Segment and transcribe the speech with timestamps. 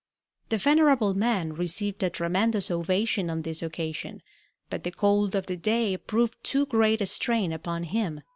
[0.49, 4.23] The venerable man received a tremendous ovation on this occasion,
[4.67, 8.21] but the cold of the day proved too great a strain upon him.